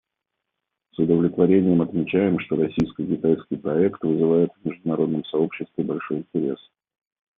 [0.95, 6.57] С удовлетворением отмечаем, что российско-китайский проект вызывает в международном сообществе большой интерес.